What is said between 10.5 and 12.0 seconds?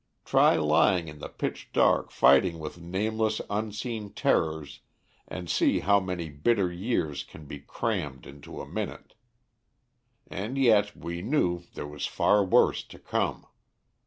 yet we knew there